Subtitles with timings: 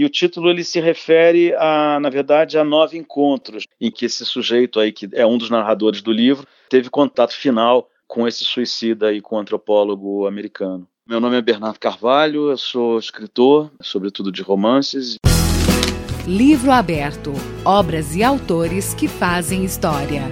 [0.00, 4.24] E o título ele se refere a, na verdade, a nove encontros em que esse
[4.24, 9.12] sujeito aí que é um dos narradores do livro teve contato final com esse suicida
[9.12, 10.88] e com o antropólogo americano.
[11.06, 15.16] Meu nome é Bernardo Carvalho, eu sou escritor, sobretudo de romances.
[16.26, 20.22] Livro aberto: obras e autores que fazem história.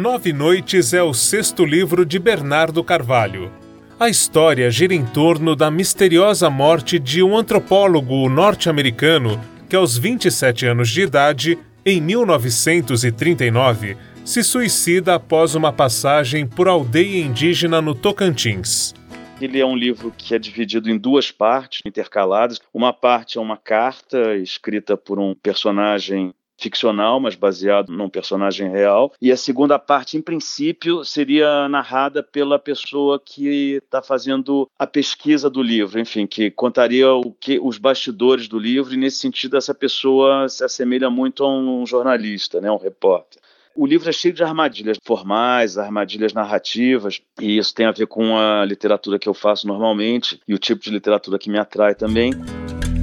[0.00, 3.52] Nove Noites é o sexto livro de Bernardo Carvalho.
[3.98, 9.38] A história gira em torno da misteriosa morte de um antropólogo norte-americano
[9.68, 17.22] que, aos 27 anos de idade, em 1939, se suicida após uma passagem por aldeia
[17.22, 18.94] indígena no Tocantins.
[19.38, 22.58] Ele é um livro que é dividido em duas partes intercaladas.
[22.72, 29.12] Uma parte é uma carta escrita por um personagem ficcional, mas baseado num personagem real.
[29.20, 35.48] E a segunda parte, em princípio, seria narrada pela pessoa que está fazendo a pesquisa
[35.48, 38.92] do livro, enfim, que contaria o que os bastidores do livro.
[38.92, 43.40] E nesse sentido, essa pessoa se assemelha muito a um jornalista, né, um repórter.
[43.74, 48.36] O livro é cheio de armadilhas formais, armadilhas narrativas, e isso tem a ver com
[48.36, 52.32] a literatura que eu faço normalmente e o tipo de literatura que me atrai também.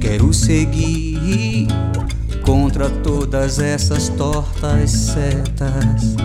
[0.00, 1.66] Quero seguir
[3.02, 6.16] todas essas tortas setas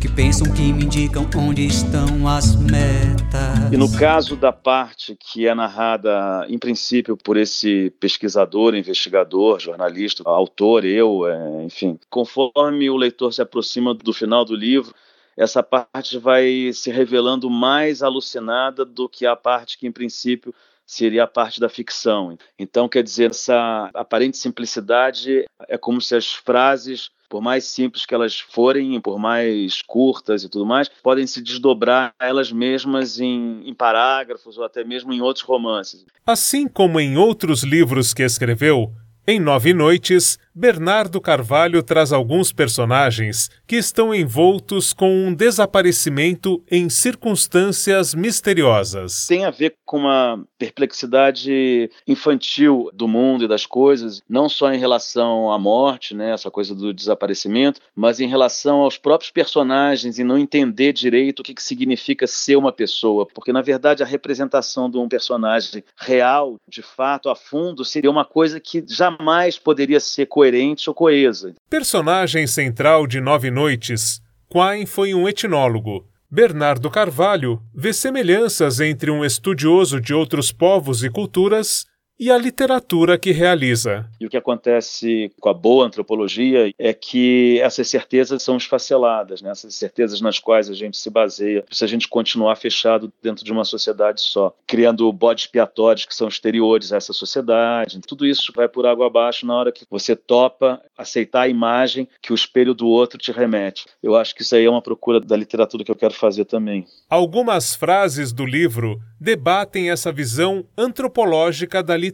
[0.00, 3.72] que pensam que me indicam onde estão as metas.
[3.72, 10.22] E no caso da parte que é narrada, em princípio, por esse pesquisador, investigador, jornalista,
[10.26, 14.94] autor, eu, é, enfim, conforme o leitor se aproxima do final do livro,
[15.36, 20.54] essa parte vai se revelando mais alucinada do que a parte que, em princípio,
[20.86, 22.38] seria a parte da ficção.
[22.58, 28.14] Então, quer dizer, essa aparente simplicidade é como se as frases, por mais simples que
[28.14, 33.74] elas forem, por mais curtas e tudo mais, podem se desdobrar elas mesmas em, em
[33.74, 36.06] parágrafos ou até mesmo em outros romances.
[36.24, 38.92] Assim como em outros livros que escreveu,
[39.26, 46.88] em Nove Noites, Bernardo Carvalho traz alguns personagens que estão envoltos com um desaparecimento em
[46.88, 49.26] circunstâncias misteriosas.
[49.26, 54.78] Tem a ver com uma perplexidade infantil do mundo e das coisas, não só em
[54.78, 60.24] relação à morte, né, essa coisa do desaparecimento, mas em relação aos próprios personagens e
[60.24, 64.88] não entender direito o que, que significa ser uma pessoa, porque na verdade a representação
[64.88, 70.24] de um personagem real, de fato, a fundo, seria uma coisa que jamais poderia ser
[70.24, 70.45] coerente
[70.88, 71.54] ou coesa.
[71.68, 76.06] Personagem central de Nove Noites, Quine foi um etnólogo.
[76.30, 81.84] Bernardo Carvalho vê semelhanças entre um estudioso de outros povos e culturas
[82.18, 84.08] e a literatura que realiza.
[84.20, 89.50] E o que acontece com a boa antropologia é que essas certezas são esfaceladas, né?
[89.50, 93.52] essas certezas nas quais a gente se baseia se a gente continuar fechado dentro de
[93.52, 98.00] uma sociedade só, criando bodes expiatórios que são exteriores a essa sociedade.
[98.06, 102.32] Tudo isso vai por água abaixo na hora que você topa aceitar a imagem que
[102.32, 103.84] o espelho do outro te remete.
[104.02, 106.86] Eu acho que isso aí é uma procura da literatura que eu quero fazer também.
[107.10, 112.05] Algumas frases do livro debatem essa visão antropológica da literatura.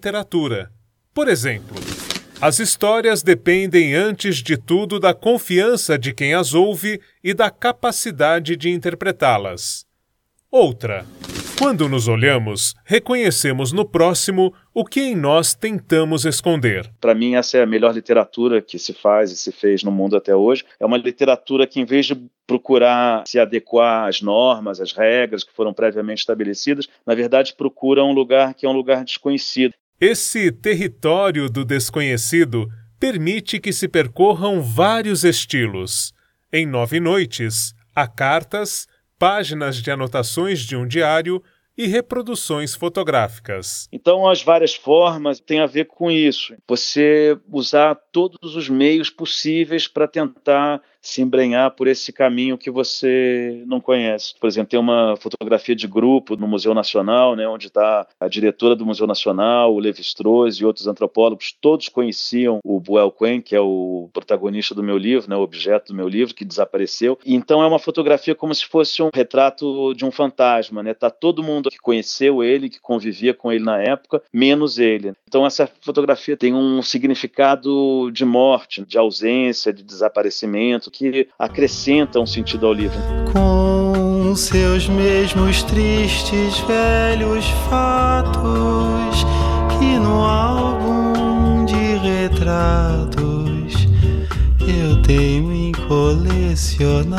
[1.15, 1.77] Por exemplo,
[2.41, 8.57] as histórias dependem antes de tudo da confiança de quem as ouve e da capacidade
[8.57, 9.87] de interpretá-las.
[10.51, 11.07] Outra.
[11.57, 16.91] Quando nos olhamos, reconhecemos no próximo o que em nós tentamos esconder.
[17.01, 20.17] Para mim, essa é a melhor literatura que se faz e se fez no mundo
[20.17, 20.65] até hoje.
[20.81, 25.53] É uma literatura que, em vez de procurar se adequar às normas, às regras que
[25.53, 29.75] foram previamente estabelecidas, na verdade procura um lugar que é um lugar desconhecido.
[30.05, 32.69] Esse território do desconhecido
[32.99, 36.13] permite que se percorram vários estilos.
[36.53, 41.41] Em Nove Noites, há cartas, páginas de anotações de um diário
[41.83, 43.89] e reproduções fotográficas.
[43.93, 46.55] Então, as várias formas têm a ver com isso.
[46.69, 53.65] Você usar todos os meios possíveis para tentar se embrenhar por esse caminho que você
[53.67, 54.35] não conhece.
[54.41, 58.77] Por exemplo, tem uma fotografia de grupo no Museu Nacional, né, onde está a diretora
[58.77, 63.61] do Museu Nacional, o Levi-Strauss e outros antropólogos, todos conheciam o Buell Quen, que é
[63.61, 67.19] o protagonista do meu livro, né, o objeto do meu livro, que desapareceu.
[67.27, 70.95] Então é uma fotografia como se fosse um retrato de um fantasma, né?
[70.95, 75.15] Tá todo mundo que conheceu ele, que convivia com ele na época, menos ele.
[75.27, 82.27] Então essa fotografia tem um significado de morte, de ausência, de desaparecimento, que acrescenta um
[82.27, 82.99] sentido ao livro.
[83.33, 89.25] Com seus mesmos tristes velhos fatos
[89.79, 93.23] que no álbum de retratos
[94.61, 97.13] eu tenho em colecionar.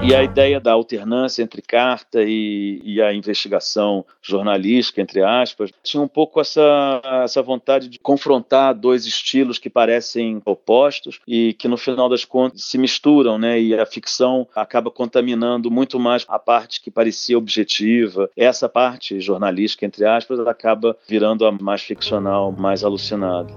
[0.00, 6.02] E a ideia da alternância entre carta e, e, a investigação jornalística, entre aspas, tinha
[6.02, 11.76] um pouco essa, essa vontade de confrontar dois estilos que parecem opostos e que no
[11.76, 13.60] final das contas se misturam, né?
[13.60, 18.30] E a ficção acaba contaminando muito mais a parte que parecia objetiva.
[18.36, 23.52] Essa parte jornalística, entre aspas, acaba virando a mais ficcional, mais alucinada.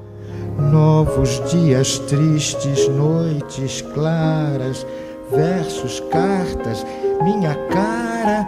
[0.72, 4.86] Novos dias tristes, noites claras
[5.32, 6.86] versos, cartas,
[7.24, 8.48] minha cara,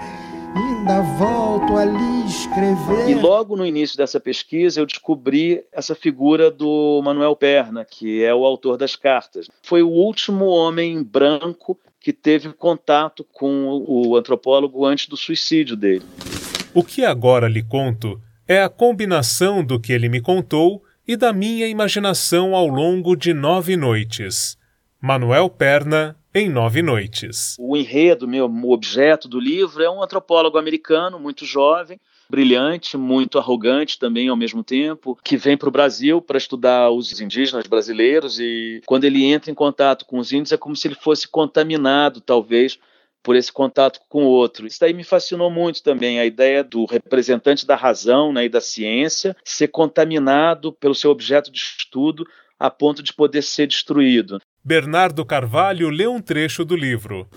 [0.56, 3.10] ainda volto ali escrever.
[3.10, 8.34] E logo no início dessa pesquisa eu descobri essa figura do Manuel Perna, que é
[8.36, 9.48] o autor das cartas.
[9.62, 16.04] Foi o último homem branco que teve contato com o antropólogo antes do suicídio dele.
[16.74, 21.32] O que agora lhe conto é a combinação do que ele me contou e da
[21.32, 24.58] minha imaginação ao longo de nove noites.
[25.00, 27.56] Manuel Perna em Nove Noites.
[27.60, 33.38] O enredo, meu, o objeto do livro é um antropólogo americano, muito jovem, brilhante, muito
[33.38, 38.40] arrogante também ao mesmo tempo, que vem para o Brasil para estudar os indígenas brasileiros
[38.40, 42.20] e quando ele entra em contato com os índios é como se ele fosse contaminado,
[42.20, 42.80] talvez,
[43.22, 44.66] por esse contato com o outro.
[44.66, 48.60] Isso daí me fascinou muito também, a ideia do representante da razão né, e da
[48.60, 52.28] ciência ser contaminado pelo seu objeto de estudo
[52.60, 54.40] a ponto de poder ser destruído.
[54.66, 57.28] Bernardo Carvalho lê um trecho do livro.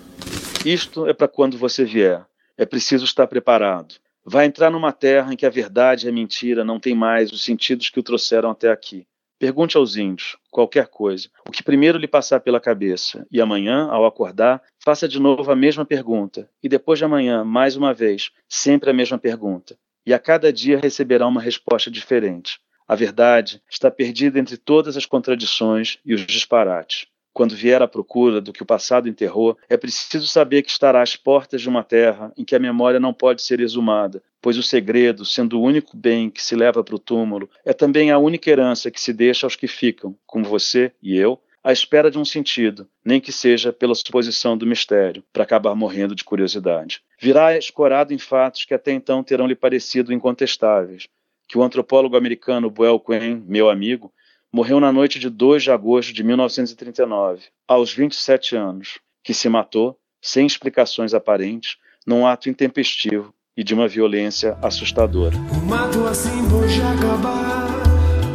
[0.65, 2.25] Isto é para quando você vier.
[2.57, 3.95] É preciso estar preparado.
[4.23, 7.43] Vai entrar numa terra em que a verdade e a mentira não têm mais os
[7.43, 9.05] sentidos que o trouxeram até aqui.
[9.37, 14.05] Pergunte aos índios, qualquer coisa, o que primeiro lhe passar pela cabeça, e amanhã, ao
[14.05, 18.89] acordar, faça de novo a mesma pergunta, e depois de amanhã, mais uma vez, sempre
[18.89, 19.77] a mesma pergunta.
[20.05, 22.57] E a cada dia receberá uma resposta diferente.
[22.87, 27.05] A verdade está perdida entre todas as contradições e os disparates
[27.37, 31.15] quando vier à procura do que o passado enterrou, é preciso saber que estará às
[31.15, 35.23] portas de uma terra em que a memória não pode ser exumada, pois o segredo,
[35.23, 38.89] sendo o único bem que se leva para o túmulo, é também a única herança
[38.89, 42.89] que se deixa aos que ficam, como você e eu, à espera de um sentido,
[43.05, 47.03] nem que seja pela suposição do mistério, para acabar morrendo de curiosidade.
[47.21, 51.07] Virá escorado em fatos que até então terão lhe parecido incontestáveis,
[51.47, 54.11] que o antropólogo americano Buell Quinn, meu amigo,
[54.51, 59.97] morreu na noite de 2 de agosto de 1939, aos 27 anos, que se matou,
[60.21, 65.35] sem explicações aparentes, num ato intempestivo e de uma violência assustadora.
[65.35, 67.67] O mato assim pode acabar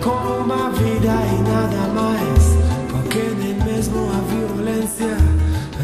[0.02, 5.16] com uma vida e nada mais, porque nem mesmo a violência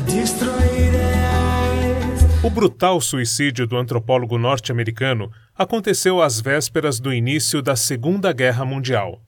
[0.05, 2.45] destrói ideias.
[2.45, 9.23] O brutal suicídio do antropólogo norte-americano aconteceu às vésperas do início da Segunda Guerra Mundial.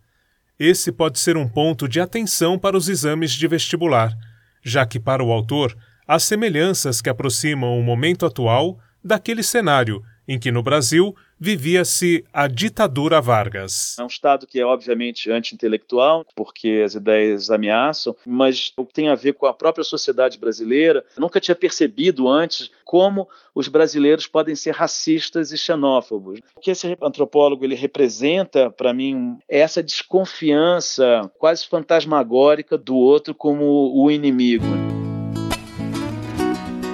[0.61, 4.15] Esse pode ser um ponto de atenção para os exames de vestibular,
[4.63, 5.75] já que, para o autor,
[6.07, 12.47] há semelhanças que aproximam o momento atual daquele cenário em que no Brasil vivia-se a
[12.47, 13.97] ditadura Vargas.
[13.99, 19.09] É um Estado que é obviamente anti-intelectual, porque as ideias ameaçam, mas o que tem
[19.09, 24.27] a ver com a própria sociedade brasileira, eu nunca tinha percebido antes como os brasileiros
[24.27, 26.41] podem ser racistas e xenófobos.
[26.55, 33.35] O que esse antropólogo ele representa para mim é essa desconfiança quase fantasmagórica do outro
[33.35, 34.67] como o inimigo.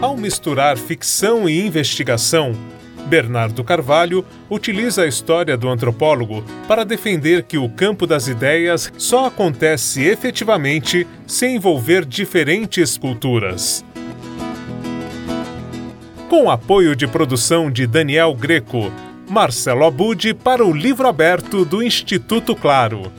[0.00, 2.52] Ao misturar ficção e investigação,
[3.06, 9.26] Bernardo Carvalho utiliza a história do antropólogo para defender que o campo das ideias só
[9.26, 13.84] acontece efetivamente se envolver diferentes culturas.
[16.28, 18.92] Com apoio de produção de Daniel Greco,
[19.28, 23.12] Marcelo Abud para o livro aberto do Instituto Claro.